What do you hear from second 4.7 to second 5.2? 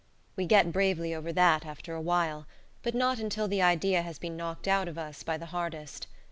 of